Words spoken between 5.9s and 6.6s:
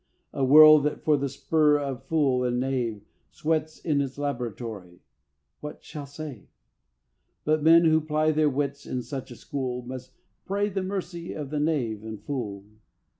save?